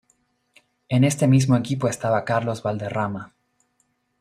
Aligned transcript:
En 0.89 1.03
este 1.03 1.27
mismo 1.27 1.55
equipo 1.55 1.87
estaba 1.87 2.25
Carlos 2.25 2.63
Valderrama. 2.63 3.35